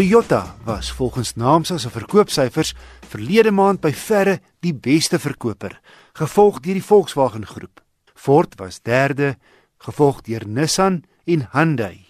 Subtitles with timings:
[0.00, 5.74] Toyota was volgens Naamsa se verkoopsyfers verlede maand by verre die beste verkoper,
[6.16, 7.82] gevolg deur die Volkswagen groep.
[8.14, 9.34] Ford was derde,
[9.84, 12.06] gevolg deur Nissan en Hyundai.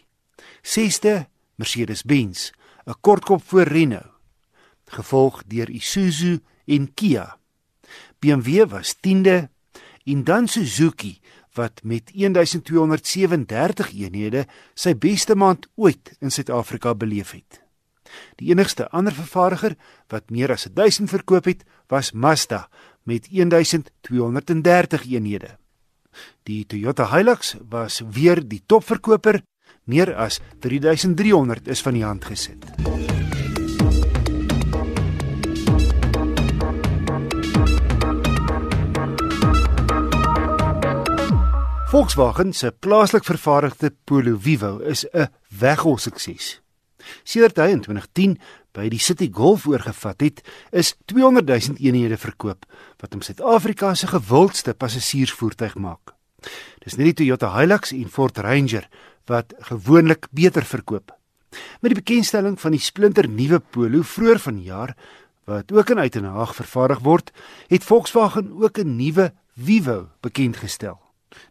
[0.63, 1.27] Sesde,
[1.59, 2.53] Mercedes-Benz,
[2.87, 4.13] 'n kortkop voor Renault,
[4.87, 7.39] gevolg deur Isuzu en Kia.
[8.21, 9.49] BMW was 10de
[10.05, 11.19] en dan Suzuki
[11.55, 17.70] wat met 1237 eenhede sy beste maand ooit in Suid-Afrika beleef het.
[18.37, 19.77] Die enigste ander vervaardiger
[20.09, 22.69] wat meer as 1000 verkoop het, was Mazda
[23.03, 25.59] met 1230 eenhede.
[26.43, 29.43] Die Toyota Hilux was weer die topverkoper,
[29.85, 32.65] meer as 3300 is van die hand gesit.
[41.91, 45.27] Volkswagen se plaaslik vervaardigde Polo Vivo is 'n
[45.59, 46.61] weggol sukses.
[47.25, 48.39] Sedert hy in 2010
[48.73, 52.67] by die City Golf oorgevat het, is 200 000 eenhede verkoop
[53.01, 56.15] wat hom Suid-Afrika se gewildste passasiersvoertuig maak.
[56.85, 58.87] Dis nie die Toyota Hilux en Ford Ranger
[59.31, 61.13] wat gewoonlik beter verkoop.
[61.83, 64.95] Met die bekendstelling van die splinter nuwe Polo vroeër vanjaar
[65.51, 67.33] wat ook in Uitenhaag vervaardig word,
[67.69, 71.01] het Volkswagen ook 'n nuwe Vivo bekendgestel.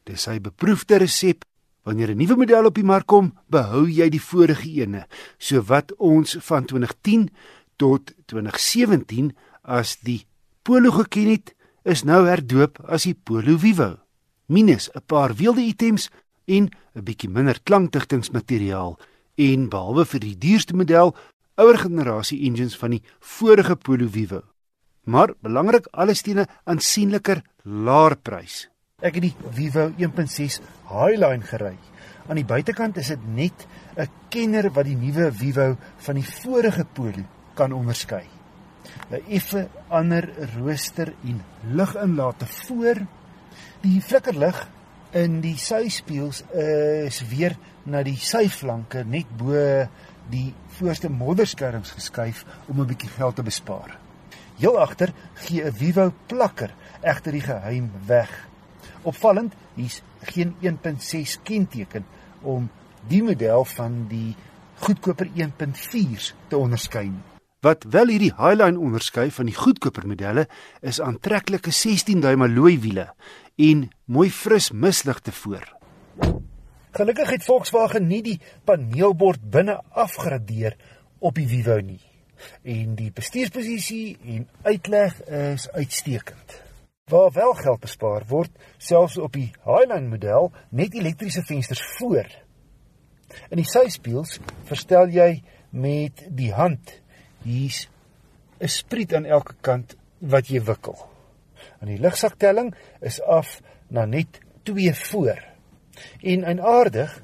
[0.03, 1.48] Dis sy beproefde resep.
[1.89, 5.07] Wanneer 'n nuwe model op die mark kom, behou jy die vorige ene.
[5.39, 7.29] So wat ons van 2010
[7.77, 9.31] tot 2017
[9.63, 10.27] as die
[10.61, 13.97] Polo geken het, is nou herdoop as die Polo Vivo.
[14.45, 16.09] Minus 'n paar wilde items
[16.45, 18.99] en 'n bietjie minder klankdigtingsmateriaal
[19.35, 21.15] en behalwe vir die duurste model,
[21.55, 24.43] ouer generasie engines van die vorige Polo Vivo.
[25.05, 28.69] Maar belangrik, alles teen 'n aansienliker laer prys.
[28.99, 30.57] Ek het die Vivo 1.6
[30.89, 31.77] Highline gery.
[32.27, 36.83] Aan die buitekant is dit net 'n kenner wat die nuwe Vivo van die vorige
[36.83, 37.23] Polo
[37.55, 38.25] kan onderskei.
[39.11, 41.41] 'n Effe ander rooster en
[41.71, 42.99] liginlate voor.
[43.81, 44.67] Die flikkerlig
[45.11, 46.43] in die syspieëls
[47.07, 49.87] is weer na die syflanke net bo
[50.29, 53.97] die voorste modderskerms geskuif om 'n bietjie geld te bespaar.
[54.59, 58.48] Heel agter gee 'n Vivo plakker egter die geheim weg.
[59.07, 60.01] Opvallend, hier's
[60.33, 62.05] geen 1.6 kenteken
[62.41, 62.69] om
[63.07, 64.35] die model van die
[64.83, 67.11] goedkoper 1.4's te onderskei.
[67.59, 70.45] Wat wel hierdie Highline onderskei van die goedkoper modelle
[70.79, 73.09] is aantreklike 16-duim alloy wiele
[73.59, 75.65] en mooi fris misligte voor.
[76.95, 80.77] Gelukkig het Volkswagen nie die paneelbord binne afgradeer
[81.19, 81.99] op die Vivo nie.
[82.63, 86.68] En die bestuursposisie en uitleg is uitstekend.
[87.09, 92.27] Waar wel geld bespaar word, selfs op die Highline model, net elektriese vensters voor.
[93.49, 94.37] In die syspieëls
[94.69, 95.29] verstel jy
[95.73, 96.99] met die hand.
[97.41, 97.87] Hier's
[98.59, 100.97] 'n spriet aan elke kant wat jy wikkel.
[101.81, 105.39] En die ligsaktelling is af na net 2 voor.
[106.21, 107.21] En en aardig,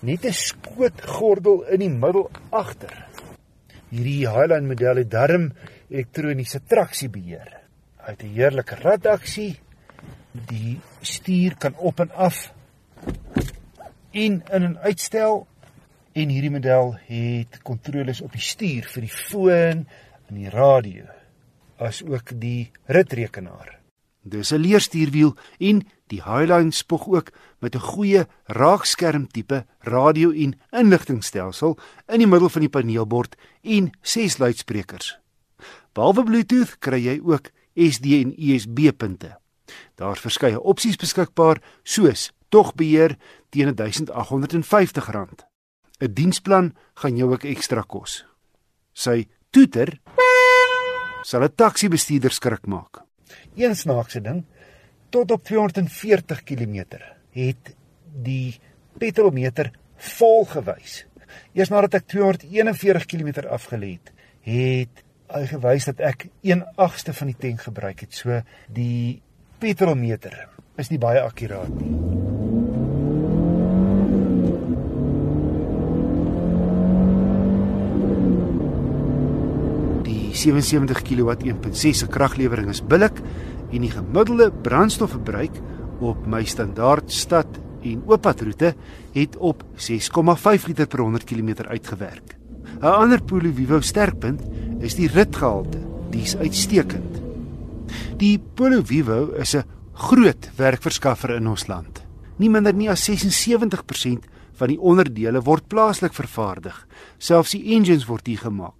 [0.00, 3.06] net 'n skootgordel in die middel agter.
[3.90, 5.52] Hierdie Highline model het darm
[5.88, 7.57] elektroniese traksiebeheer
[8.08, 9.60] uit 'n heerlike radaksie.
[10.32, 12.52] Die stuur kan op en af
[14.10, 15.46] in in en uitstel
[16.12, 19.86] en hierdie model het kontroles op die stuur vir die foon
[20.28, 21.04] en die radio
[21.76, 23.78] as ook die ritrekenaar.
[24.22, 30.58] Dis 'n leerstuurwiel en die Highline spog ook met 'n goeie raakskerm tipe radio en
[30.70, 35.18] inligtingstelsel in die middel van die paneelbord en ses luidsprekers.
[35.92, 39.36] Behalwe Bluetooth kry jy ook SD en USB punte.
[39.94, 43.16] Daar's verskeie opsies beskikbaar soos togbeheer
[43.50, 45.44] teen R1850.
[46.00, 48.24] 'n Diensplan gaan jou ook ekstra kos.
[48.92, 50.00] Sy toeter
[51.22, 53.02] sal 'n taxi bestuurder skrik maak.
[53.56, 54.44] Een snaakse ding,
[55.10, 56.84] tot op 240 km
[57.30, 57.74] het
[58.22, 58.60] die
[58.98, 61.04] petrolmeter vol gewys.
[61.52, 67.60] Eers nadat ek 241 km afgelê het, het gewys dat ek 1/8ste van die tank
[67.60, 68.14] gebruik het.
[68.14, 68.42] So
[68.72, 69.20] die
[69.58, 71.94] petrolmeter is nie baie akkuraat nie.
[80.08, 83.20] Die 77 kW 1.6 se kraglewering is billik
[83.72, 85.60] en die gemiddelde brandstofverbruik
[86.00, 87.46] op my standaard stad
[87.82, 88.74] en ooppadroete
[89.14, 92.36] het op 6,5 liter per 100 km uitgewerk.
[92.80, 94.42] 'n Ander Polo Vivo sterkpunt
[94.80, 95.78] is die ritgehalte.
[96.10, 97.20] Dis uitstekend.
[98.18, 102.06] Die Polo Vivo is 'n groot werkverskaffer in ons land.
[102.36, 106.86] Nie minder nie as 76% van die onderdele word plaaslik vervaardig.
[107.18, 108.74] Selfs die engines word hier gemaak.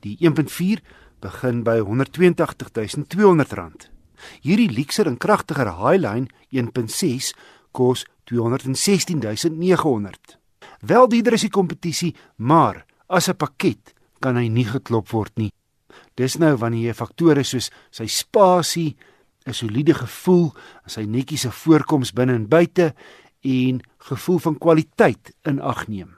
[0.00, 0.80] Die 1.4
[1.20, 3.90] begin by R182200.
[4.40, 7.34] Hierdie luxer en kragtiger Highline 1.6
[7.72, 10.36] kos R216900.
[10.80, 15.50] Wel dierder is die kompetisie, maar as 'n pakket kan hy nie geklop word nie.
[16.16, 18.96] Dis nou wanneer jy faktore soos sy spasie,
[19.46, 20.52] 'n soliede gevoel,
[20.86, 22.94] sy netjiese voorkoms binne en buite
[23.42, 26.14] en gevoel van kwaliteit in ag neem.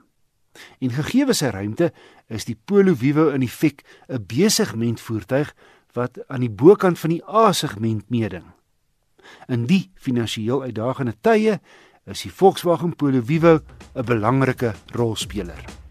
[0.79, 1.91] En gegee sy ruimte,
[2.29, 5.53] is die Polo Vivo in effek 'n besigment voertuig
[5.93, 8.45] wat aan die bokant van die A-segment meeding.
[9.47, 11.59] In die finansiëel uitdagende tye
[12.05, 13.59] is die Volkswagen Polo Vivo
[13.95, 15.84] 'n belangrike rolspeler.